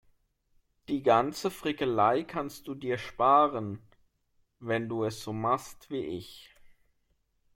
[0.89, 3.83] Die ganze Frickelei kannst du dir sparen,
[4.57, 6.49] wenn du es so machst wie ich.